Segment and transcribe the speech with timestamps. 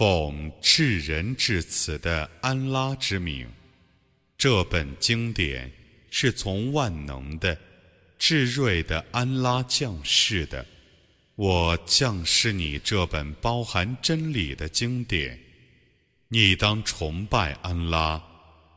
[0.00, 3.46] 奉至仁至慈的安拉之名，
[4.38, 5.70] 这本经典
[6.10, 7.54] 是从万能的、
[8.18, 10.64] 至睿的安拉降世的。
[11.34, 15.38] 我降世你这本包含真理的经典，
[16.28, 18.24] 你当崇拜安拉，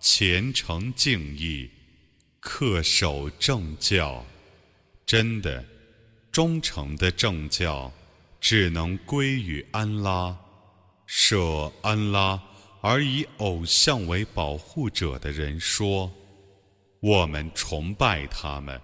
[0.02, 1.70] 虔诚敬意，
[2.42, 4.26] 恪守正教。
[5.06, 5.64] 真的，
[6.34, 7.94] 忠诚的正教
[8.42, 10.38] 只能归于安拉。
[11.16, 12.42] 舍安拉
[12.82, 16.12] 而以偶像为保护者的人说
[17.02, 18.82] ：“我们崇拜他们，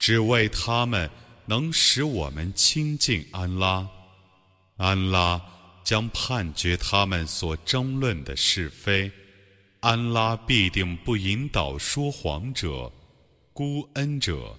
[0.00, 1.08] 只为他们
[1.46, 3.88] 能使我们亲近安拉。
[4.78, 5.40] 安拉
[5.84, 9.08] 将判决他们所争论的是非。
[9.78, 12.92] 安拉必定不引导说谎者、
[13.52, 14.58] 孤恩者。”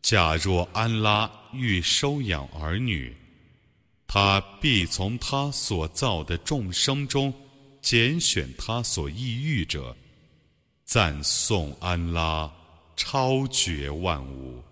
[0.00, 3.14] 假若安拉欲收养儿女，
[4.06, 7.32] 他必从他所造的众生中
[7.82, 9.94] 拣选他所意欲者。
[10.84, 12.50] 赞颂安拉，
[12.96, 14.62] 超绝万物，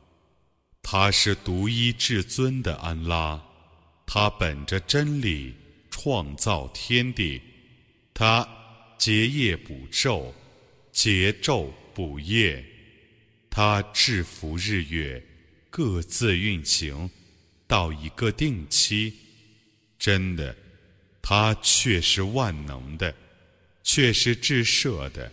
[0.83, 3.39] 他是独一至尊的安拉，
[4.07, 5.55] 他本着真理。
[5.99, 7.41] 创造天地，
[8.13, 8.47] 他
[8.99, 10.27] 结业补昼，
[10.93, 12.63] 结昼补夜，
[13.49, 15.21] 他制服日月，
[15.71, 17.11] 各自运行
[17.67, 19.15] 到一个定期。
[19.99, 20.55] 真的，
[21.23, 23.13] 他却是万能的，
[23.83, 25.33] 却是至赦的。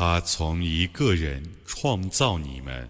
[0.00, 2.88] 他从一个人创造你们，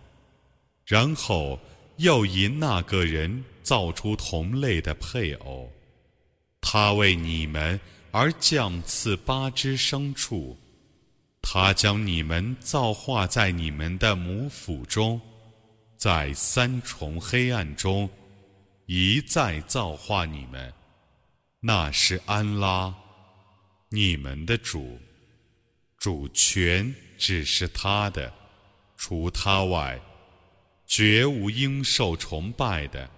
[0.84, 1.58] 然后
[1.96, 5.72] 又因那个人造出同类的配偶。
[6.60, 7.80] 他为你们
[8.10, 10.54] 而降赐八只牲畜，
[11.40, 15.18] 他将你们造化在你们的母腹中，
[15.96, 18.06] 在三重黑暗中
[18.84, 20.70] 一再造化你们。
[21.58, 22.94] 那是安拉，
[23.88, 25.00] 你们的主。
[25.98, 28.32] 主权只是他的，
[28.96, 30.00] 除他外，
[30.86, 33.10] 绝无应受崇拜的。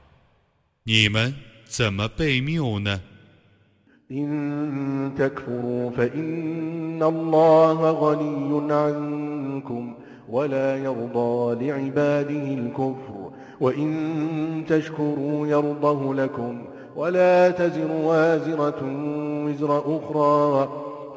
[0.84, 1.34] 你们
[1.66, 3.02] 怎么被谬呢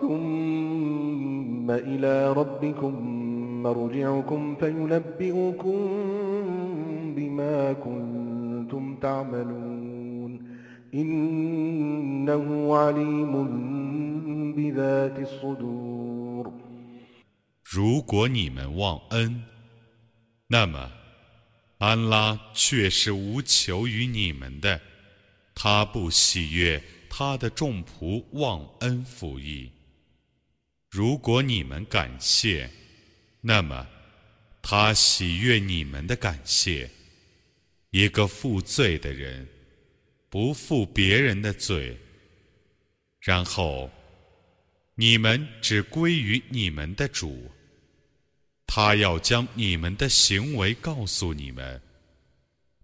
[0.01, 2.94] ？ثم إلى ربكم
[3.62, 5.78] مرجعكم فينبئكم
[7.16, 10.58] بما كنتم تعملون
[10.94, 13.32] إنه عليم
[14.56, 16.52] بذات الصدور
[17.64, 19.42] 如果你们忘恩，
[20.46, 20.90] 那么
[21.78, 24.80] 安拉却是无求于你们的，
[25.54, 29.70] 他不喜悦他的众仆忘恩负义。
[30.93, 32.69] 如果你们感谢，
[33.41, 33.87] 那么
[34.61, 36.87] 他喜悦你们的感谢。
[37.89, 39.47] 一个负罪的人，
[40.29, 41.97] 不负别人的罪，
[43.19, 43.89] 然后
[44.93, 47.51] 你们只归于你们的主。
[48.67, 51.81] 他要将你们的行为告诉你们，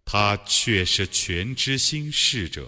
[0.03, 2.67] 他却是全知心事者。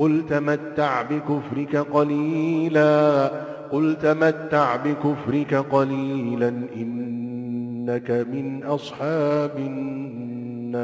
[0.00, 3.28] قل تمتع بكفرك قليلا
[3.72, 10.76] قل تمتع بكفرك قليلا إنك من أصحاب النار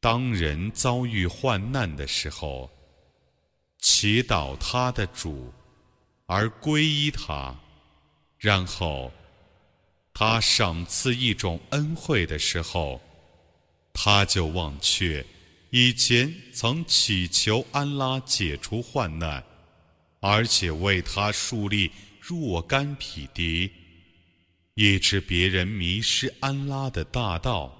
[0.00, 2.70] 当人遭遇患难的时候，
[3.78, 5.52] 祈祷他的主，
[6.26, 7.54] 而皈依他，
[8.38, 9.10] 然后
[10.12, 13.00] 他赏赐一种恩惠的时候，
[13.92, 15.24] 他就忘却。
[15.71, 19.41] 以前曾祈求安拉解除患难，
[20.19, 21.89] 而且为他树立
[22.19, 23.71] 若干匹敌，
[24.73, 27.73] 以致别人迷失安拉的大道。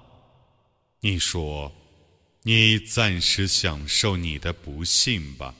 [1.00, 1.70] 你说，
[2.42, 5.54] 你暂时享受你的不幸吧，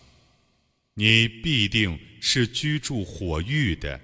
[0.94, 4.00] 你必定是居住火域的。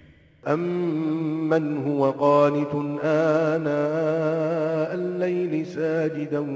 [0.46, 2.74] أمن هو قانت
[3.04, 6.46] آناء الليل ساجدا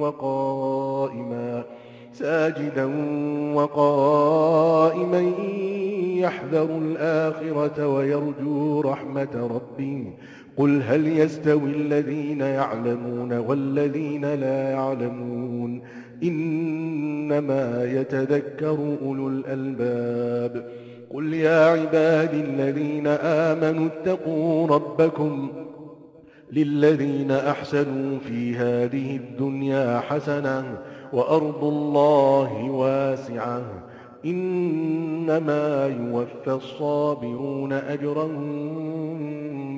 [0.00, 1.64] وقائما
[2.12, 2.84] ساجدا
[3.54, 5.32] وقائما
[6.18, 10.04] يحذر الآخرة ويرجو رحمة ربه.
[10.56, 15.82] قل هل يستوي الذين يعلمون والذين لا يعلمون؟
[16.22, 20.85] إنما يتذكر أولو الألباب.
[21.15, 25.51] قل يا عبادي الذين آمنوا اتقوا ربكم
[26.51, 30.77] للذين أحسنوا في هذه الدنيا حسنة
[31.13, 33.87] وأرض الله واسعة
[34.25, 38.59] إنما يوفى الصابرون أجرهم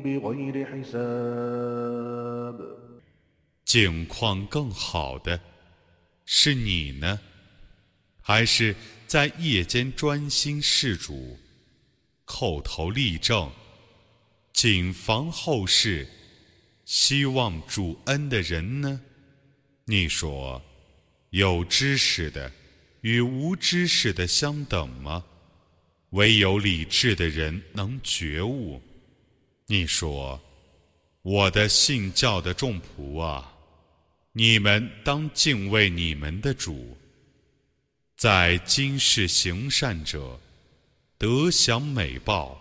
[0.02, 2.56] بغير حساب
[3.66, 5.40] 境况更好的
[6.25, 7.20] 是你呢，
[8.22, 8.75] 还是
[9.09, 11.39] 在夜间专心事主，
[12.27, 13.51] 叩头立正，
[14.53, 16.07] 谨防后事，
[16.85, 19.01] 希望主恩的人呢？
[19.87, 20.63] 你说，
[21.31, 22.53] 有知识的
[23.01, 25.25] 与无知识的相等吗？
[26.11, 28.79] 唯有理智的人能觉悟。
[29.69, 30.39] 你说，
[31.23, 33.57] 我的信教的众仆啊，
[34.33, 36.95] 你们当敬畏你们的主。
[38.19, 40.37] 在今世行善者，
[41.17, 42.61] 得享美报。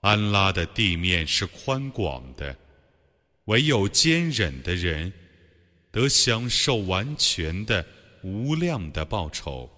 [0.00, 2.56] 安拉的地面是宽广的，
[3.44, 5.12] 唯有坚忍的人，
[5.92, 7.86] 得享受完全的、
[8.24, 9.70] 无量的报酬。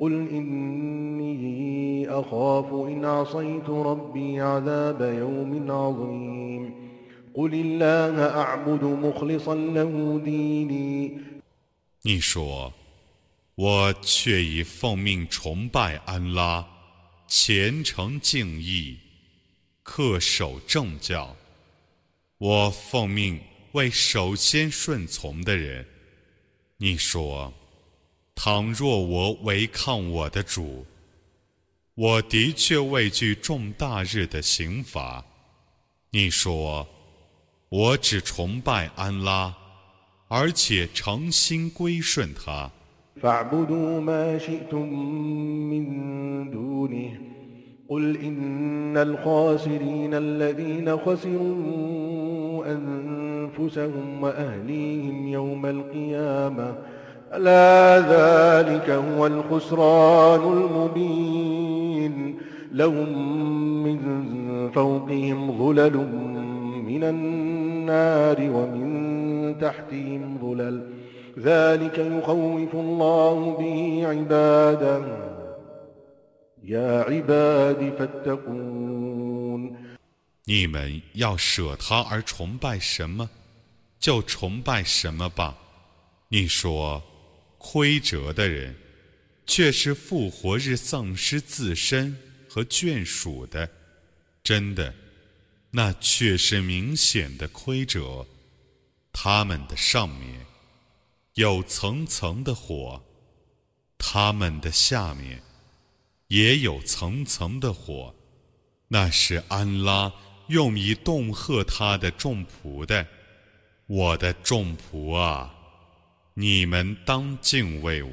[0.00, 6.74] قل إني أخاف إن عصيت ربي عذاب يوم عظيم
[7.34, 11.18] قل الله أعبد مخلصا له ديني
[12.02, 12.72] 你说，
[13.56, 16.66] 我却已奉命崇拜安拉，
[17.28, 18.96] 虔诚敬意，
[19.84, 21.36] 恪守正教。
[22.38, 23.38] 我奉命
[23.72, 25.84] 为首先顺从的人。
[26.78, 27.52] 你说。
[28.35, 30.85] 倘若我违抗我的主，
[31.95, 35.23] 我的确畏惧重大日的刑罚。
[36.11, 36.85] 你说，
[37.69, 39.55] 我只崇拜安拉，
[40.27, 42.69] 而且诚心归顺他。
[57.32, 62.38] ألا ذلك هو الخسران المبين
[62.72, 63.10] لهم
[63.84, 63.98] من
[64.70, 65.96] فوقهم ظلل
[66.90, 70.76] من النار ومن تحتهم ظلل
[71.38, 75.02] ذلك يخوف الله به عباده
[76.64, 79.76] يا عباد فاتقون
[80.46, 83.28] 你们要舍他而崇拜什么，
[84.00, 85.54] 就崇拜什么吧。
[86.28, 87.02] 你说，
[87.67, 88.75] 亏折的人，
[89.47, 92.15] 却是复活日丧失自身
[92.47, 93.67] 和眷属的，
[94.43, 94.93] 真的，
[95.71, 98.27] 那却是明显的亏折。
[99.11, 100.45] 他们的上面
[101.33, 103.03] 有层层的火，
[103.97, 105.41] 他们的下面
[106.27, 108.13] 也有层层的火，
[108.89, 110.13] 那是安拉。
[110.49, 113.07] 用以恫吓他的众仆的，
[113.87, 115.54] 我的众仆啊，
[116.34, 118.10] 你们当敬畏我。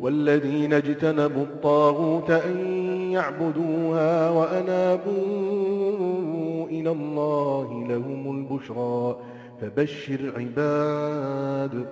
[0.00, 2.56] والذين اجتنبوا الطاغوت أن
[3.12, 5.10] يعبدوها وأنابوا
[6.68, 9.16] إلى الله لهم البشرى
[9.60, 11.86] فبشر عباد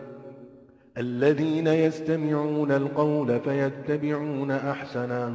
[0.98, 5.34] الذين يستمعون القول فيتبعون أحسنه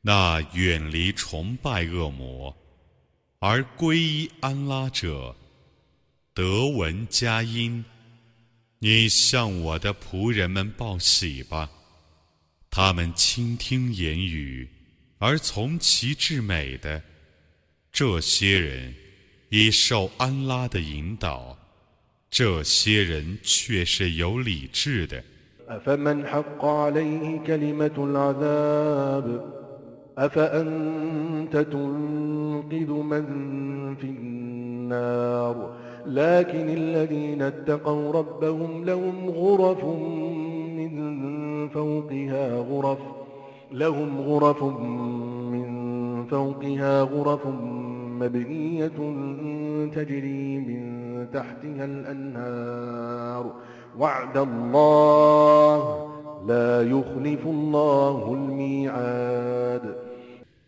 [0.00, 2.56] 那远离崇拜恶魔
[3.40, 5.34] 而皈依安拉者，
[6.34, 7.84] 得闻佳音。
[8.78, 11.70] 你向我的仆人们报喜吧，
[12.70, 14.68] 他们倾听言语
[15.18, 17.02] 而从其至美的
[17.92, 18.94] 这些人。
[19.54, 21.58] 已受安拉的引导，
[22.31, 25.23] 这些人却是有理智的。
[25.69, 29.53] أفمن حق عليه كلمة العذاب
[30.17, 33.25] أفأنت تنقذ من
[33.95, 35.73] في النار
[36.05, 39.83] لكن الذين اتقوا ربهم لهم غرف
[40.77, 42.99] من فوقها غرف
[43.71, 44.63] لهم غرف
[45.53, 45.67] من
[46.25, 47.47] فوقها غرف
[48.19, 48.97] مبنية
[49.95, 51.00] تجري من
[51.33, 53.55] تحتها الأنهار
[53.97, 55.77] وعد الله
[56.47, 59.95] لا يخلف الله الميعاد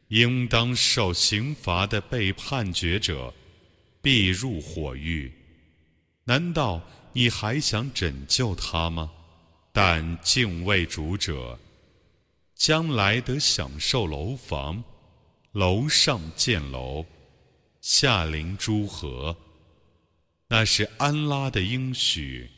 [0.09, 3.31] 应当受刑罚的被判决者，
[4.01, 5.31] 必入火狱。
[6.23, 6.81] 难道
[7.13, 9.11] 你还想拯救他吗？
[9.71, 11.59] 但敬畏主者，
[12.55, 14.83] 将来得享受楼房，
[15.51, 17.05] 楼上建楼。
[17.81, 19.37] 下临诸河，
[20.49, 22.49] 那是安拉的应许，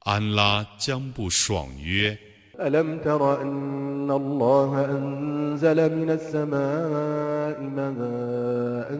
[0.00, 2.18] 安拉将不爽约。
[2.60, 8.90] ألم تر أن الله أنزل من السماء ماء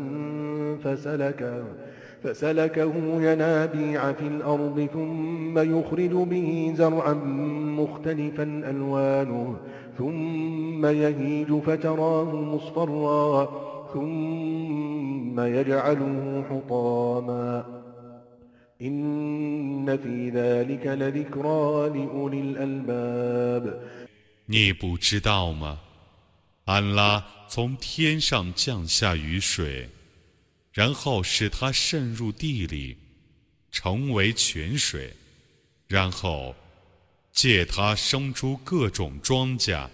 [0.83, 1.65] فسلكه
[2.23, 7.15] فسلكه ينابيع في الأرض ثم يخرج به زرعا
[7.79, 9.57] مختلفا ألوانه
[9.99, 13.49] ثم يهيج فتراه مصفرا
[24.46, 25.80] 你不知道吗？
[26.66, 29.88] 安拉从天上降下雨水，
[30.74, 32.98] 然后使它渗入地里，
[33.72, 35.14] 成为泉水，
[35.88, 36.54] 然后
[37.32, 39.88] 借它生出各种庄稼，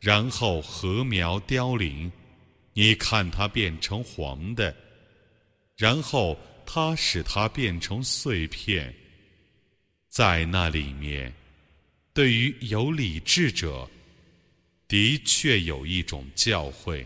[0.00, 2.10] 然后禾苗凋零。
[2.72, 4.74] 你看它变成黄的，
[5.76, 6.36] 然后
[6.72, 8.94] 它使它变成碎片，
[10.08, 11.32] 在那里面，
[12.14, 13.88] 对于有理智者，
[14.86, 17.04] 的确有一种教诲。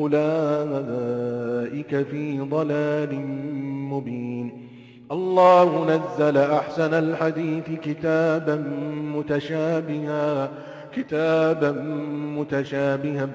[0.00, 3.20] أولئك في ضلال
[3.92, 4.52] مبين.
[5.12, 8.56] الله نزل أحسن الحديث كتابا
[9.16, 10.50] متشابها
[10.92, 11.72] كتابا
[12.38, 13.28] متشابها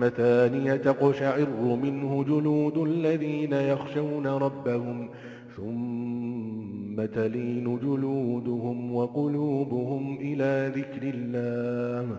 [0.00, 1.48] مثانية تقشعر
[1.82, 5.08] منه جلود الذين يخشون ربهم
[5.56, 12.18] ثم تلين جلودهم وقلوبهم إلى ذكر الله.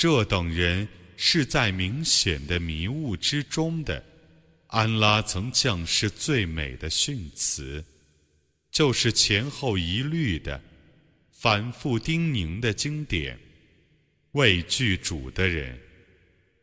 [0.00, 0.88] 这等人
[1.18, 4.02] 是在明显的迷雾之中的。
[4.68, 7.84] 安拉曾降示最美的训词，
[8.70, 10.58] 就是前后一律的、
[11.30, 13.38] 反复叮咛的经典。
[14.32, 15.78] 为具主的人，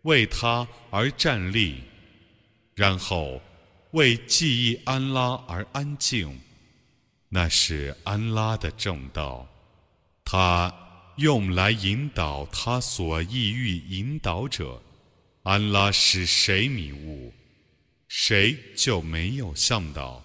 [0.02, 1.76] 为他而站立，
[2.74, 3.40] 然后
[3.92, 6.42] 为记忆安拉而安静。
[7.30, 9.48] 那是安拉的正道，
[10.26, 10.87] 他。
[11.18, 14.80] 用来引导他所意欲引导者，
[15.42, 17.34] 安拉使谁迷雾，
[18.08, 20.24] 谁就没有向导。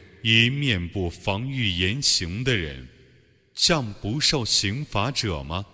[0.21, 2.87] 以面部防御言行的人，
[3.53, 5.65] 像不受刑罚者吗？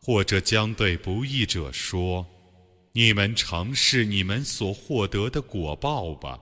[0.00, 2.26] 或者将对不义者说
[2.92, 6.40] ：“你们尝试你们所获得的果报吧。”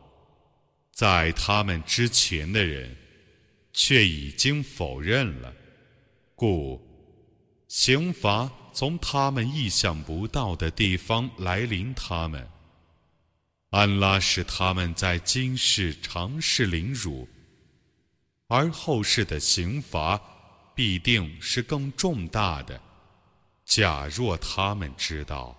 [0.92, 2.96] 在他们之前的人，
[3.72, 5.54] 却已经否认了，
[6.34, 6.80] 故
[7.68, 12.46] 刑罚从他们意想不到的地方来临他们。
[13.70, 17.28] 安拉使他们在今世尝试凌辱，
[18.48, 20.20] 而后世的刑罚
[20.74, 22.80] 必定是更重大的。
[23.64, 25.56] 假若他们知道。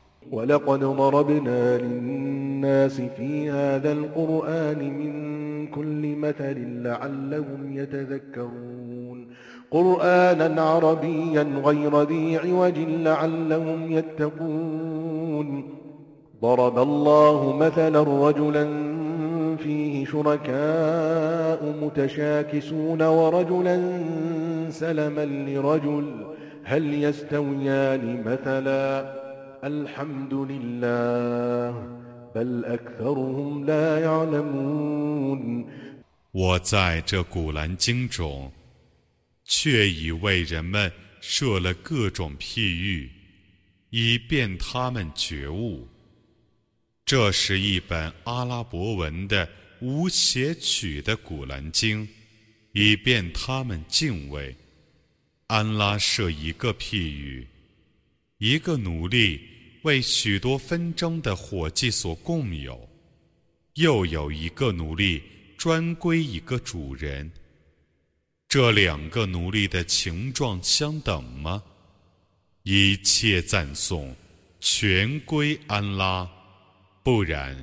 [16.43, 18.65] ضرب الله مثلا رجلا
[19.56, 23.76] فيه شركاء متشاكسون ورجلا
[24.71, 26.26] سلما لرجل
[26.65, 29.15] هل يستويان مثلا
[29.65, 31.97] الحمد لله
[32.34, 35.67] بل أكثرهم لا يعلمون
[36.32, 38.52] 我在这古兰经中，
[39.45, 43.10] 却已为人们设了各种譬喻，
[43.89, 45.89] 以便他们觉悟。
[47.11, 49.45] 这是一本阿拉伯文的
[49.81, 52.07] 无写曲的古兰经，
[52.71, 54.55] 以便他们敬畏
[55.47, 55.97] 安拉。
[55.97, 57.45] 设一个譬喻：
[58.37, 59.41] 一个奴隶
[59.81, 62.79] 为许多纷争的伙计所共有；
[63.74, 65.21] 又有一个奴隶
[65.57, 67.29] 专归一个主人。
[68.47, 71.61] 这两个奴隶的情状相等吗？
[72.63, 74.15] 一切赞颂
[74.61, 76.25] 全归安拉。
[77.03, 77.55] 不然，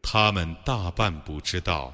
[0.00, 1.92] 他们大半不知道。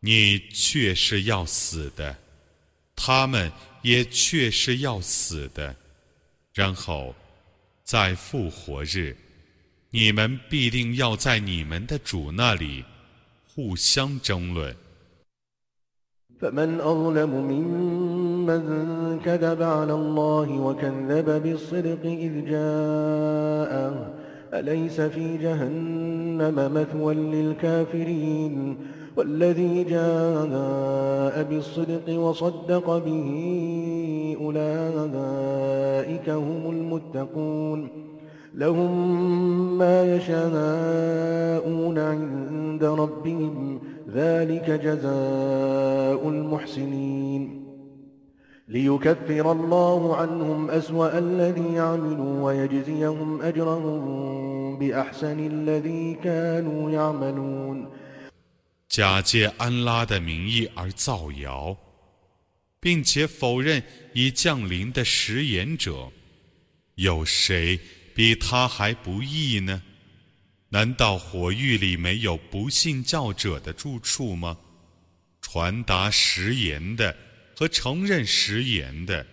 [0.00, 2.16] 你却是要死的，
[2.94, 3.50] 他们
[3.82, 5.74] 也确是要死的。
[6.58, 7.14] 然后，
[7.84, 9.14] 在复活日，
[9.92, 12.84] 你们必定要在你们的主那里
[13.46, 14.74] 互相争论。
[29.16, 37.88] والذي جاء بالصدق وصدق به أولئك هم المتقون.
[38.54, 43.80] لهم ما يشاءون عند ربهم
[44.14, 47.64] ذلك جزاء المحسنين.
[48.68, 57.86] ليكفر الله عنهم أسوأ الذي عملوا ويجزيهم أجرهم بأحسن الذي كانوا يعملون.
[58.88, 61.76] 假借安拉的名义而造谣，
[62.80, 63.82] 并且否认
[64.14, 66.10] 已降临的食言者，
[66.94, 67.78] 有谁
[68.14, 69.82] 比他还不义呢？
[70.70, 74.58] 难道火狱里没有不信教者的住处吗？
[75.40, 77.16] 传达食言的
[77.56, 79.26] 和承认食言的，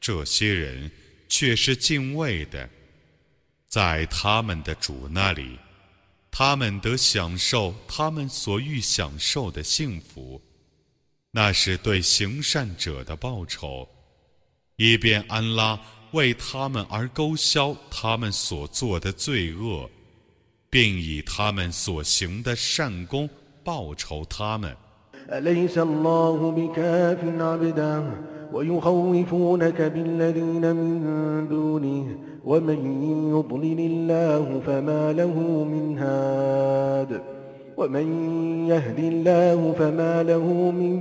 [0.00, 0.90] 这些人
[1.28, 2.68] 却是敬畏的。
[3.68, 5.58] 在他们的主那里，
[6.34, 10.40] 他们得享受他们所欲享受的幸福，
[11.30, 13.86] 那是对行善者的报酬，
[14.76, 15.78] 以便安拉
[16.12, 19.88] 为他们而勾销他们所做的罪恶，
[20.70, 23.28] 并以他们所行的善功
[23.62, 24.74] 报酬他们。
[32.47, 37.21] أليس الله بكاف عبده ويخوفونك بالذين من دونه ومن يضلل الله فما له من هاد
[37.77, 38.07] ومن
[38.67, 40.95] يهد الله فما له من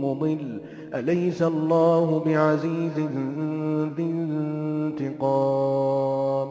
[0.00, 0.60] مضل
[0.94, 2.98] أليس الله بعزيز
[3.96, 4.12] ذي
[4.98, 6.48] انتقام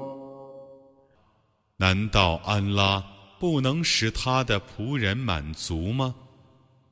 [1.77, 3.03] 难道安拉
[3.39, 6.15] 不能使他的仆人满足吗？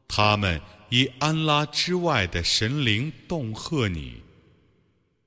[0.07, 4.15] 他们以安拉之外的神灵恫吓你，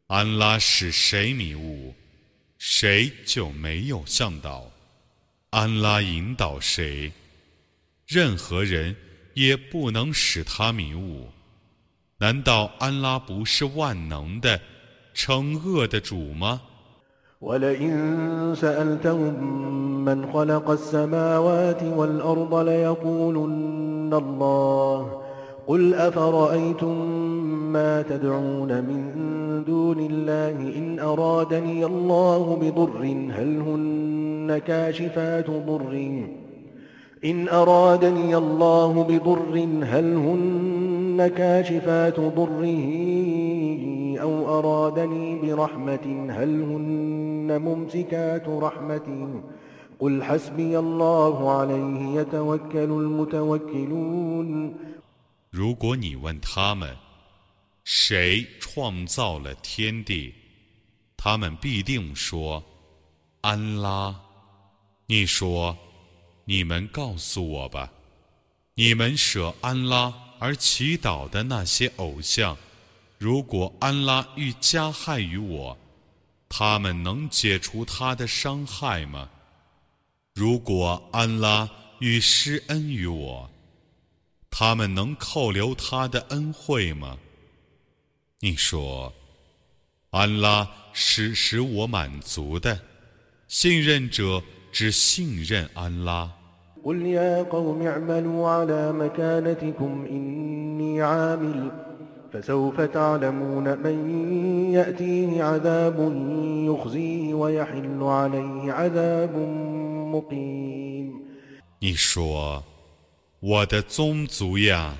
[0.09, 1.95] 安拉使谁迷雾，
[2.59, 4.71] 谁就没有向导；
[5.51, 7.12] 安拉引导谁，
[8.07, 8.97] 任何人
[9.35, 11.29] 也不能使他迷雾。
[12.19, 14.61] 难道安拉不是万能的、
[15.14, 16.61] 惩恶的主吗？
[17.40, 19.35] ولئن سألتهم
[20.05, 25.23] من خلق السماوات والأرض ليقولن الله
[25.67, 26.97] قل أفرأيتم
[27.69, 29.12] ما تدعون من
[29.67, 36.29] دون الله إن أرادني الله بضر هل هن كاشفات ضره
[37.25, 42.88] إن أرادني الله بضر هل هن كاشفات ضره
[44.21, 49.29] أو أرادني برحمة هل هن ممسكات رحمته
[49.99, 54.75] قل حسبي الله عليه يتوكل المتوكلون
[55.55, 56.97] 如果你问他们，
[57.91, 60.32] 谁创造了天地，
[61.17, 62.63] 他们必定说
[63.41, 64.15] ：“安拉。”
[65.08, 65.75] 你说。
[66.45, 67.91] 你们告诉我吧，
[68.75, 72.56] 你们舍安拉而祈祷的那些偶像，
[73.17, 75.78] 如果安拉欲加害于我，
[76.47, 79.30] 他们能解除他的伤害吗？
[80.34, 83.49] 如果安拉欲施恩于我，
[84.49, 87.17] 他们能扣留他的恩惠吗？
[88.40, 89.12] 你说，
[90.11, 92.79] 安拉是使我满足的，
[93.49, 96.31] 信任者只信任安拉。
[96.85, 101.71] قل يا قوم اعملوا على مكانتكم إني عامل
[102.33, 105.97] فسوف تعلمون من يأتيه عذاب
[106.69, 109.35] يخزيه ويحل عليه عذاب
[110.12, 111.25] مقيم
[111.81, 112.62] 你说，
[113.40, 114.95] 我的宗族呀，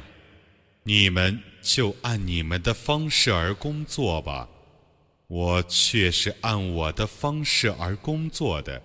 [0.92, 4.50] 你们就按你们的方式而工作吧，
[5.28, 8.82] 我却是按我的方式而工作的。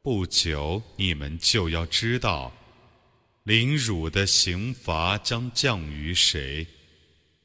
[0.00, 2.50] 不久，你们就要知道，
[3.42, 6.66] 凌辱的刑罚将降于谁，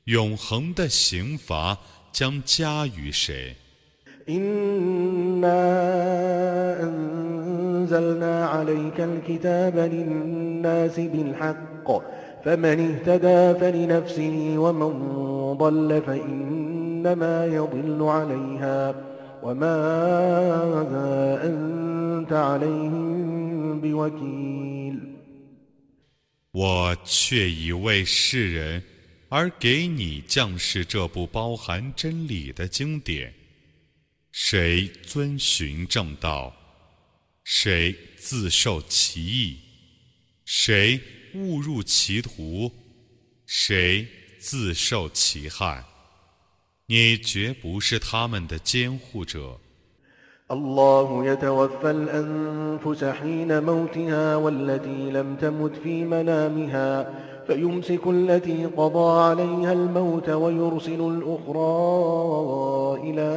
[0.05, 1.77] 永恒的刑罚
[2.13, 3.57] 将加于谁。
[26.51, 28.83] 我却以为世人，
[29.27, 33.33] 而给你降世这部包含真理的经典。
[34.31, 36.55] 谁遵循正道，
[37.43, 39.57] 谁自受其意；
[40.45, 41.01] 谁
[41.34, 42.70] 误入歧途，
[43.46, 44.06] 谁
[44.38, 45.84] 自受其害。
[46.86, 49.58] 你绝不是他们的监护者。
[50.50, 57.14] الله يتوفى الأنفس حين موتها والتي لم تمت في منامها
[57.46, 61.70] فيمسك التي قضى عليها الموت ويرسل الأخرى
[63.10, 63.28] إلى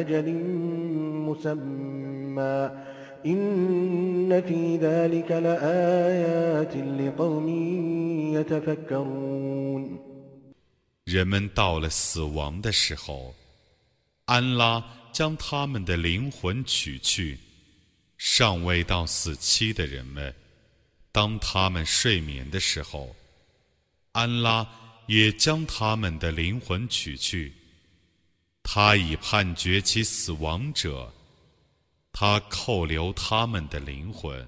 [0.00, 0.32] أجل
[1.28, 2.70] مسمى
[3.26, 7.48] إن في ذلك لآيات لقوم
[8.36, 9.98] يتفكرون
[11.04, 13.34] 人们到了死亡的时候，
[14.26, 17.38] 安拉将他们的灵魂取去。
[18.16, 20.34] 尚未到死期的人们，
[21.12, 23.14] 当他们睡眠的时候，
[24.12, 24.66] 安拉
[25.06, 27.52] 也将他们的灵魂取去。
[28.62, 31.12] 他已判决其死亡者，
[32.11, 34.47] 他扣留他们的灵魂。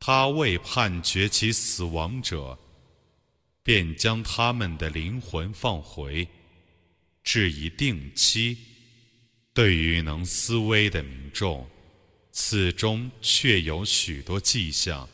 [0.00, 2.58] 他未判决其死亡者。
[3.64, 6.26] 便将他们的灵魂放回，
[7.22, 8.58] 至以定期，
[9.54, 11.64] 对于能思维的民众，
[12.32, 15.08] 此中却有许多迹象。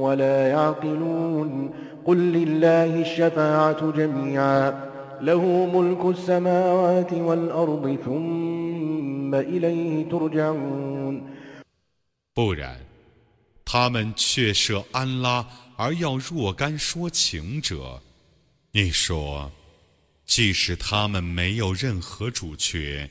[0.00, 1.70] ولا يعقلون
[2.04, 11.22] قل لله الشفاعة جميعا له ملك السماوات والأرض ثم إليه ترجعون
[12.34, 12.76] 不然，
[13.64, 15.46] 他们却设安拉
[15.76, 18.00] 而要若干说情者。
[18.72, 19.50] 你说。
[20.26, 23.10] 即使他们没有任何主权，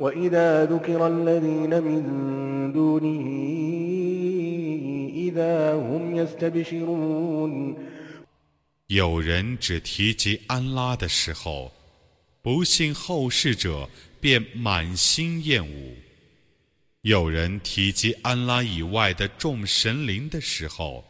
[0.00, 3.22] وإذا ذكر الذين من دونه
[5.14, 7.76] إذا هم يستبشرون
[8.88, 11.72] 有人只提及安拉的时候，
[12.42, 13.88] 不信后世者
[14.20, 15.94] 便满心厌恶；
[17.00, 21.04] 有人提及安拉以外的众神灵的时候，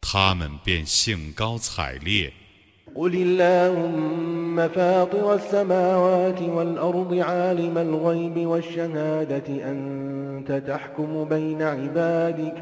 [0.00, 2.32] 他们便兴高采烈。
[2.94, 12.56] قل اللهم فاطر السماوات والأرض عالم الغيب والشهادة أنت تحكم بين عبادك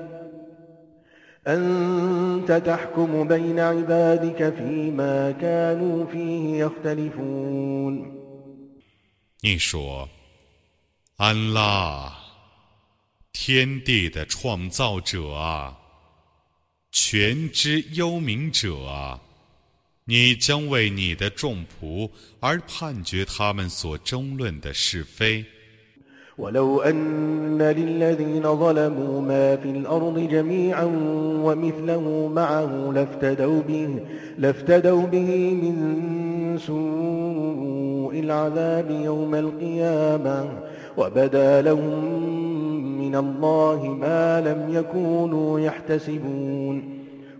[1.46, 8.12] أنت تحكم بين عبادك فيما كانوا فيه يختلفون
[9.42, 10.08] 你说，
[11.18, 12.12] 安拉，
[13.32, 15.76] 天地的创造者啊！
[16.90, 19.20] 全知幽冥者啊，
[20.04, 25.44] 你将为你的众仆而判决他们所争论的是非。
[26.38, 30.84] ولو أن للذين ظلموا ما في الأرض جميعا
[31.44, 33.88] ومثله معه لافتدوا به
[34.38, 40.48] لافتدوا به من سوء العذاب يوم القيامة
[40.96, 42.04] وبدا لهم
[42.98, 46.99] من الله ما لم يكونوا يحتسبون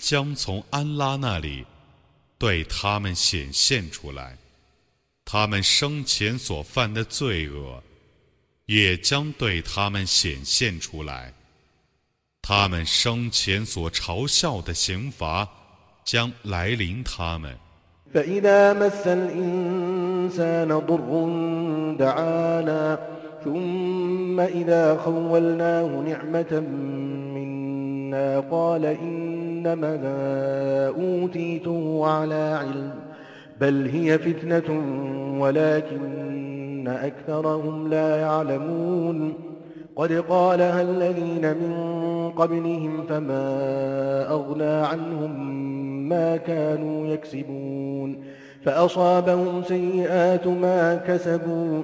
[0.00, 1.64] 将从安拉那里
[2.38, 4.36] 对他们显现出来；
[5.24, 7.82] 他们生前所犯的罪恶，
[8.66, 11.32] 也将对他们显现出来；
[12.42, 15.48] 他们生前所嘲笑的刑罚，
[16.04, 17.56] 将来临他们。
[23.44, 26.52] ثم إذا خولناه نعمة
[27.34, 28.84] منا قال
[29.65, 29.97] إنما
[30.87, 32.91] أوتيته على علم
[33.61, 34.81] بل هي فتنة
[35.39, 39.33] ولكن أكثرهم لا يعلمون.
[39.95, 41.73] قد قالها الذين من
[42.35, 43.45] قبلهم فما
[44.29, 45.49] أغنى عنهم
[46.09, 48.17] ما كانوا يكسبون.
[48.65, 51.83] فأصابهم سيئات ما كسبوا.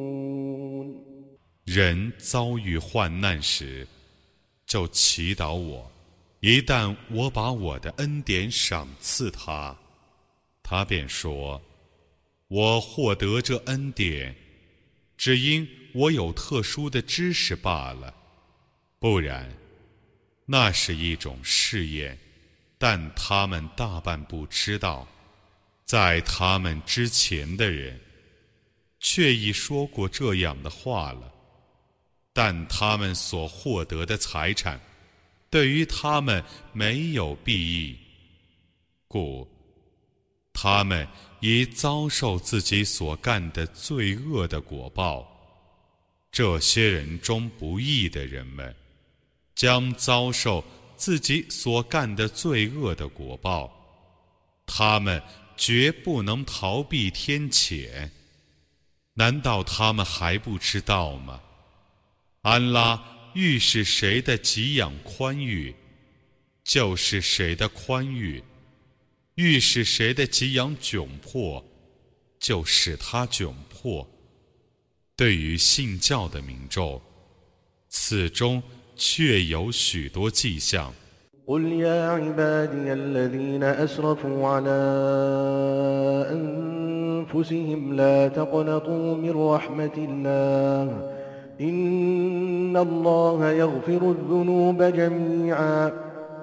[1.73, 3.87] 人遭遇患难时，
[4.65, 5.89] 就祈祷我；
[6.41, 9.73] 一旦我把我的恩典赏赐他，
[10.61, 11.61] 他便说
[12.49, 14.35] ：“我获得这恩典，
[15.15, 18.13] 只因我有特殊的知识罢了。
[18.99, 19.49] 不然，
[20.45, 22.19] 那是一种试验。
[22.77, 25.07] 但他们大半不知道，
[25.85, 27.97] 在他们之前的人，
[28.99, 31.35] 却已说过这样的话了。”
[32.33, 34.79] 但他们所获得的财产，
[35.49, 37.97] 对于他们没有裨益，
[39.07, 39.47] 故
[40.53, 41.07] 他们
[41.41, 45.27] 已遭受自己所干的罪恶的果报。
[46.31, 48.73] 这些人中不义的人们，
[49.53, 50.63] 将遭受
[50.95, 53.69] 自己所干的罪恶的果报。
[54.65, 55.21] 他们
[55.57, 58.09] 绝不能逃避天谴。
[59.13, 61.41] 难道他们还不知道吗？
[62.43, 62.99] 安拉
[63.35, 65.75] 欲使谁的给养宽裕，
[66.63, 68.43] 就是谁的宽裕。
[69.35, 71.63] 欲使谁的给养窘迫，
[72.39, 74.09] 就使他窘迫。
[75.15, 76.99] 对于信教的民众，
[77.89, 78.63] 此中
[78.95, 80.91] 确有许多迹象。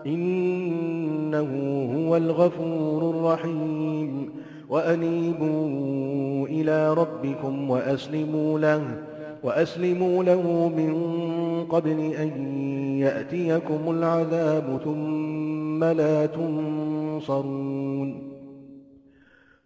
[0.07, 1.51] إنه
[1.97, 4.31] هو الغفور الرحيم.
[4.69, 8.83] وأنيبوا إلى ربكم وأسلموا له
[9.43, 10.95] وأسلموا له من
[11.65, 12.31] قبل أن
[12.99, 18.23] يأتيكم العذاب ثم لا تنصرون.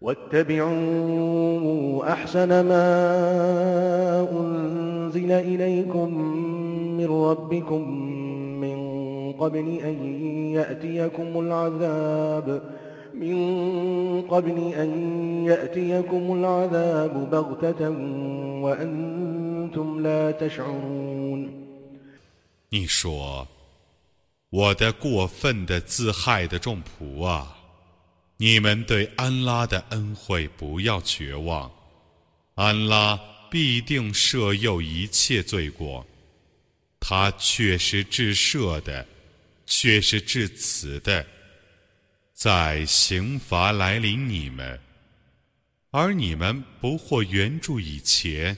[0.01, 4.82] واتبعوا أحسن ما أنزل
[5.30, 6.14] إليكم
[6.98, 8.08] من ربكم
[9.38, 9.96] قبل أن
[10.52, 12.62] يأتيكم العذاب
[13.14, 13.36] من
[14.22, 14.90] قبل أن
[15.46, 17.90] يأتيكم العذاب بغتة
[18.62, 21.48] وأنتم لا تشعرون
[22.70, 23.48] 你说：“
[24.50, 27.56] 我的过分的自害的众仆啊，
[28.38, 31.70] 你们对安拉的恩惠不要绝望，
[32.56, 33.18] 安拉
[33.53, 36.03] 必定赦宥一切罪过，
[36.99, 39.07] 他确实至赦的。”
[39.65, 41.25] 却是至此的，
[42.33, 44.79] 在刑罚来临你们，
[45.89, 48.57] 而你们不获援助以前，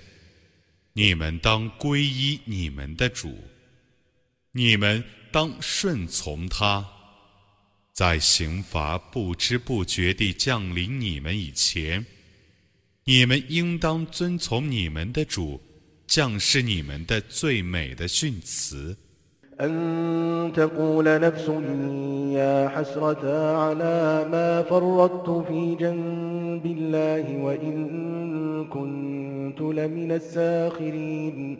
[0.93, 3.37] 你们当皈依你们的主，
[4.51, 6.85] 你们当顺从他，
[7.93, 12.03] 在刑罚不知不觉地降临你们以前，
[13.04, 15.60] 你们应当遵从你们的主，
[16.06, 18.96] 降示你们的最美的训词。
[19.60, 21.48] أن تقول نفس
[22.32, 23.24] يا حسرة
[23.56, 27.76] على ما فرطت في جنب الله وإن
[28.64, 31.58] كنت لمن الساخرين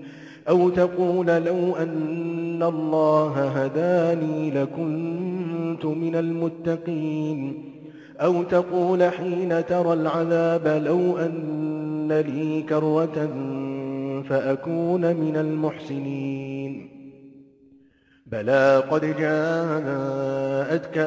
[0.48, 7.64] أو تقول لو أن الله هداني لكنت من المتقين
[8.20, 13.26] أو تقول حين ترى العذاب لو أن لي كروة
[14.28, 16.90] فأكون من المحسنين
[18.26, 20.98] بلى قد جاءتك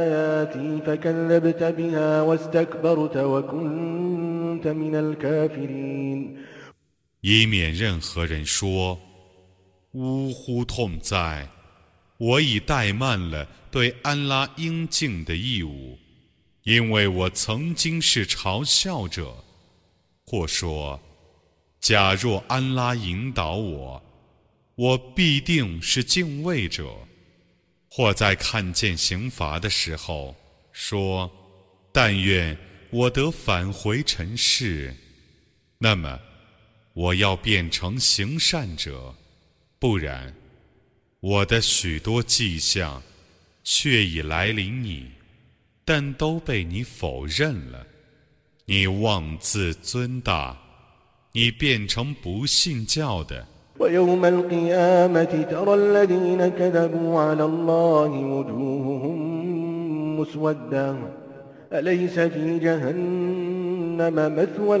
[0.00, 6.38] آياتي فكذبت بها واستكبرت وكنت من الكافرين
[7.20, 8.98] 以免任何人说：“
[9.92, 11.48] 呜呼痛哉！
[12.18, 15.98] 我已怠慢了对安拉应尽的义务，
[16.63, 19.43] 因为我曾经是嘲笑者。”
[20.25, 20.99] 或说
[21.79, 24.03] ：“假若安拉引导我。”
[24.75, 26.97] 我必定是敬畏者，
[27.91, 30.35] 或在看见刑罚的时候
[30.71, 31.31] 说
[31.93, 32.57] ：“但愿
[32.89, 34.91] 我得返回尘世，
[35.77, 36.19] 那么
[36.93, 39.13] 我要变成行善者；
[39.77, 40.35] 不然，
[41.19, 43.03] 我的许多迹象
[43.63, 45.11] 却已来临你，
[45.84, 47.86] 但都被你否认了。
[48.66, 50.56] 你妄自尊大，
[51.32, 53.46] 你变成不信教的。”
[53.80, 59.18] ويوم القيامة ترى الذين كذبوا على الله وجوههم
[60.20, 60.96] مسودة
[61.72, 64.78] أليس في جهنم مثوى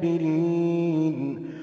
[0.00, 1.16] للمتكبرين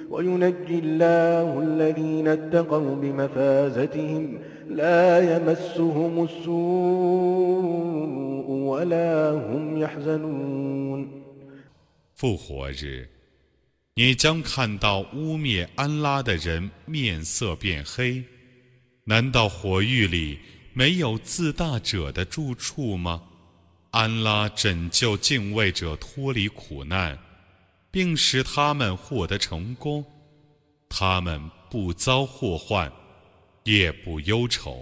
[0.09, 4.39] وينجي الله الذين اتقوا بمفازتهم
[4.69, 7.67] لا يمسهم السوء
[8.69, 11.07] ولا هم يحزنون
[12.15, 13.07] 复活日
[13.95, 18.23] 你将看到污蔑安拉的人面色变黑，
[19.05, 20.39] 难道火狱里
[20.73, 23.23] 没有自大者的住处吗？
[23.91, 27.17] 安拉拯救敬畏者脱离苦难，
[27.89, 30.05] 并使他们获得成功，
[30.89, 32.91] 他们不遭祸患，
[33.63, 34.77] 也不忧愁。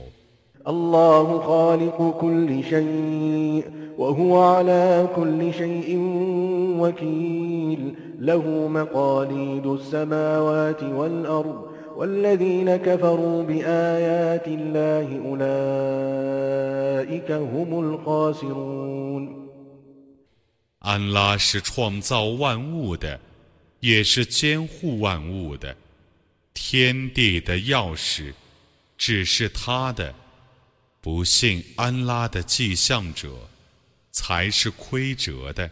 [0.68, 3.64] الله خالق كل شيء
[3.98, 5.98] وهو على كل شيء
[6.80, 11.66] وكيل له مقاليد السماوات والأرض
[11.96, 19.46] والذين كفروا بآيات الله أولئك هم الخاسرون
[20.80, 23.20] 安拉是创造万物的，
[23.80, 25.76] 也是监护万物的。
[26.54, 28.34] 天地的钥匙
[29.00, 30.14] 只是他的。
[31.02, 33.30] 不信安拉的迹象者，
[34.12, 35.70] 才是亏折的。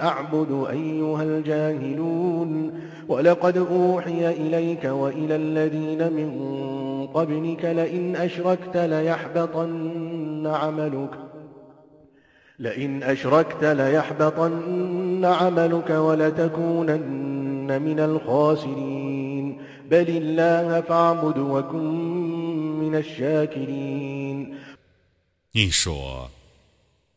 [0.00, 2.72] أعبد أيها الجاهلون
[3.08, 6.30] ولقد أوحي إليك وإلى الذين من
[7.06, 11.10] قبلك لئن أشركت ليحبطن عملك
[12.58, 19.58] لئن أشركت ليحبطن عملك ولتكونن من الخاسرين
[19.90, 21.84] بل الله فاعبد وكن
[22.80, 24.54] من الشاكرين
[25.52, 26.30] 你说，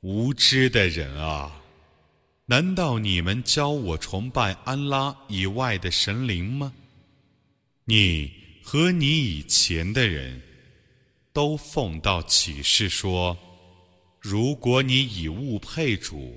[0.02, 1.52] 无知的人啊！
[2.46, 6.74] 难道你们教我崇拜安拉以外的神灵吗？
[7.86, 8.32] 你
[8.64, 10.42] 和你以前的人
[11.34, 13.38] 都奉到启示说：
[14.20, 16.36] 如果你以物配主，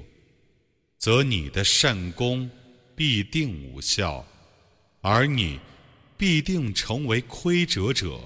[0.98, 2.50] 则你的善功
[2.94, 4.24] 必定无效，
[5.00, 5.60] 而你
[6.16, 8.18] 必定成为亏折者。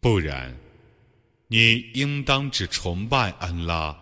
[0.00, 0.54] 不然，
[1.48, 3.96] 你应当只崇拜安拉。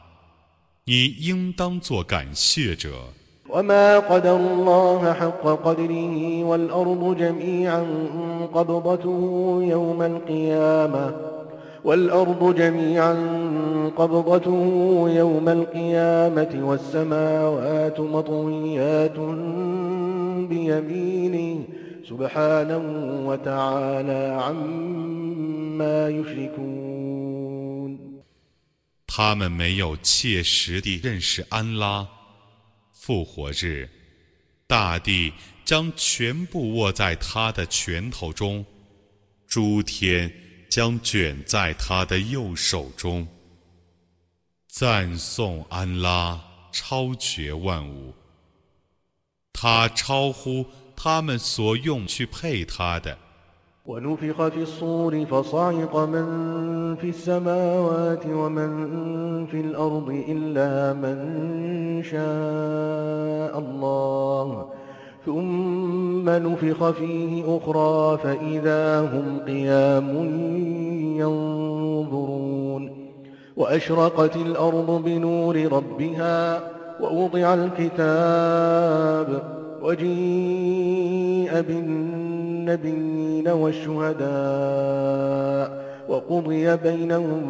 [0.84, 3.08] 你应当做感谢者。
[3.48, 7.82] وما قدر الله حق قدره والأرض جميعا
[8.52, 11.14] قبضته يوم القيامة
[11.84, 13.12] والأرض جميعا
[13.96, 14.60] قبضته
[15.16, 19.18] يوم القيامة والسماوات مطويات
[20.48, 21.64] بيمينه
[22.08, 22.84] سبحانه
[23.26, 27.98] وتعالى عما يشركون
[29.06, 32.08] 他们没有切实地认识安拉。
[32.92, 33.88] 复活日，
[34.66, 35.32] 大地
[35.64, 38.64] 将全部握在他的拳头中，
[39.46, 40.32] 诸天
[40.68, 43.26] 将卷在他的右手中。
[44.68, 46.40] 赞颂安拉，
[46.72, 48.12] 超绝万物，
[49.52, 50.66] 他超乎
[50.96, 53.16] 他们所用去配他的。
[53.86, 64.72] ونفخ في الصور فصعق من في السماوات ومن في الأرض إلا من شاء الله
[65.29, 70.09] ثم نفخ فيه أخرى فإذا هم قيام
[71.19, 72.91] ينظرون
[73.57, 76.61] وأشرقت الأرض بنور ربها
[77.01, 79.41] ووضع الكتاب
[79.81, 82.29] وجيء بالنور
[82.69, 84.29] النبيين والشهداء
[86.09, 87.41] وقضي بينهم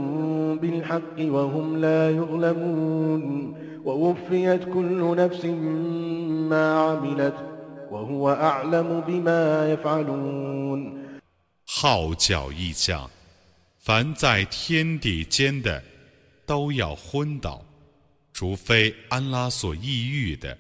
[0.61, 3.53] بالحق وهم لا يظلمون
[3.86, 5.45] ووفيت كل نفس
[6.49, 7.34] ما عملت
[7.91, 11.20] وهو أعلم بما يفعلون
[11.66, 13.11] 号角一响，
[13.78, 15.82] 凡在天地间的
[16.47, 17.64] 都要昏倒，
[18.32, 20.57] 除非安拉所抑郁的。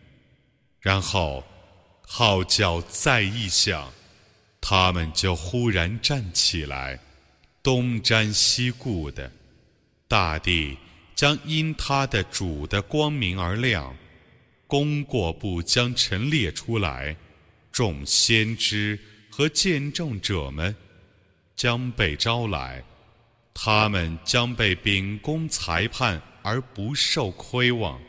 [0.80, 1.42] 然后
[2.06, 3.90] 号角再一响。
[4.66, 6.98] 他们就忽然站起来，
[7.62, 9.30] 东瞻西顾的，
[10.08, 10.78] 大地
[11.14, 13.94] 将因他的主的光明而亮，
[14.68, 17.16] 功过簿将陈列出来，
[17.70, 18.98] 众先知
[19.30, 20.74] 和见证者们
[21.54, 22.82] 将被招来，
[23.52, 28.00] 他们将被秉公裁判而不受亏望，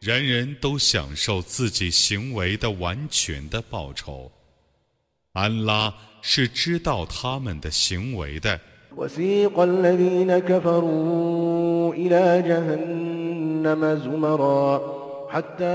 [0.00, 4.32] 人人都享受自己行为的完全的报酬。
[5.32, 8.60] 安拉是知道他们的行为的。
[8.96, 14.95] وسيق الذين كفروا إلى جهنم زمرا
[15.29, 15.65] حتى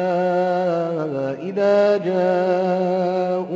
[1.49, 3.53] إذا جاءوها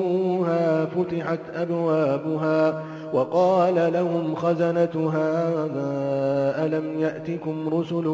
[0.85, 2.83] فتحت أبوابها
[3.13, 5.51] وقال لهم خزنتها
[6.67, 8.05] ألم يأتكم رسل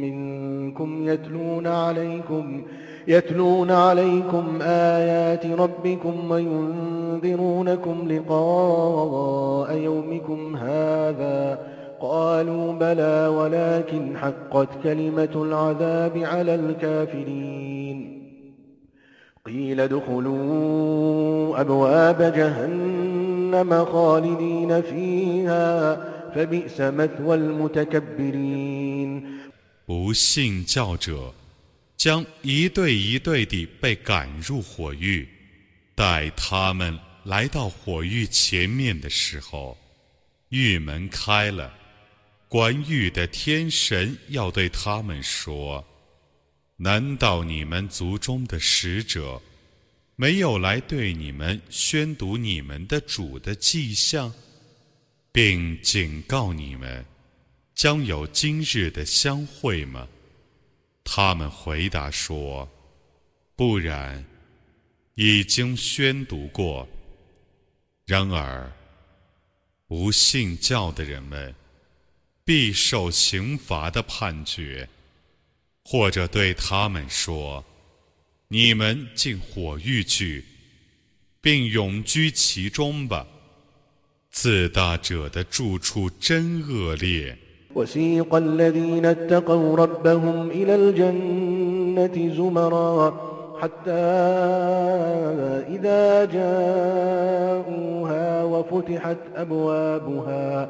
[0.00, 2.62] منكم يتلون عليكم
[3.08, 11.58] يتلون عليكم آيات ربكم وينذرونكم لقاء يومكم هذا
[12.05, 18.21] قالوا بلى ولكن حقت كلمة العذاب على الكافرين
[19.45, 25.95] قيل ادخلوا أبواب جهنم خالدين فيها
[26.35, 29.11] فبئس مثوى المتكبرين
[29.85, 31.33] 不信教者
[31.97, 35.27] 将一对一对地被赶入火狱，
[35.95, 39.77] 待他们来到火狱前面的时候，
[40.49, 41.73] 狱门开了，
[42.56, 45.86] 管狱的天神要对他们说
[46.76, 49.38] ：“难道你们族中的使者
[50.14, 54.32] 没有来对你们宣读你们的主的迹象？
[55.30, 57.04] 并警告你们，
[57.74, 60.08] 将有今日的相会吗？
[61.04, 62.66] 他们回答说
[63.54, 64.24] ：“不然，
[65.16, 66.88] 已经宣读过。
[68.06, 68.72] 然而，
[69.86, 71.54] 不信教的人们
[72.45, 74.89] 必受刑罚的判决，
[75.83, 77.63] 或者对他们说：‘
[78.49, 80.43] 你们进火狱去，
[81.41, 83.27] 并永居其中吧。’”
[84.31, 87.37] 自大者的住处真恶劣。
[87.75, 93.91] وسيق الذين اتقوا ربهم إلى الجنة زمرا حتى
[95.75, 100.69] إذا جاءوها وفتحت أبوابها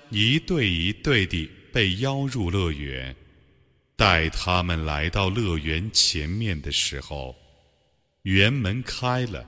[0.11, 3.15] 一对一对地被邀入乐园，
[3.95, 7.35] 待他们来到乐园前面的时候，
[8.23, 9.47] 园门开了。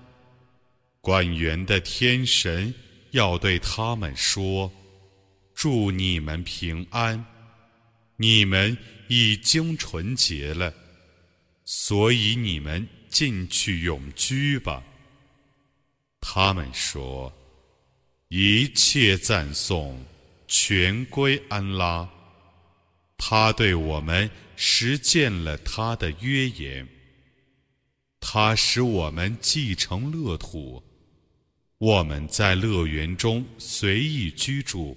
[1.01, 2.74] 管园的天神
[3.11, 4.72] 要对他们说
[5.53, 7.26] ：“祝你们平安，
[8.16, 8.78] 你们
[9.09, 10.74] 已经纯洁了，
[11.66, 14.82] 所以你们进去永居吧。”
[16.22, 17.32] 他们说
[18.30, 20.01] ：“一切赞颂
[20.47, 22.09] 全归安拉，
[23.16, 26.89] 他对我们实践了他的约言，
[28.21, 30.83] 他使我们继承乐土。”
[31.79, 34.97] 我们在乐园中随意居住，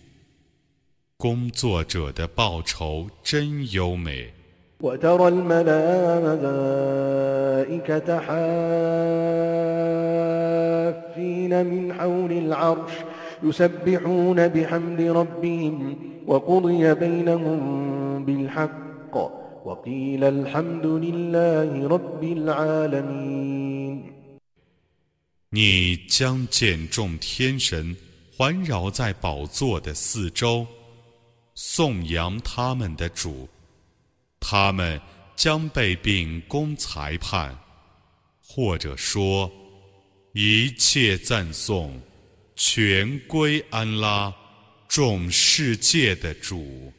[1.15, 4.33] 工作者的报酬真优美。
[4.81, 5.79] وترى الملائكة
[8.19, 8.31] حافين
[11.65, 12.91] من حول العرش
[13.43, 15.97] يسبحون بحمد ربهم
[16.27, 19.15] وقضي بينهم بالحق
[19.65, 24.03] وقيل الحمد لله رب العالمين
[25.53, 27.95] 你将见众天神
[28.37, 30.65] 环绕在宝座的四周，
[31.55, 33.49] 颂扬他们的主，
[34.39, 34.99] 他们
[35.35, 37.53] 将被秉公裁判，
[38.41, 39.51] 或者说，
[40.33, 41.99] 一切赞颂
[42.56, 44.34] 全归安拉，
[44.88, 46.90] 众世界的主。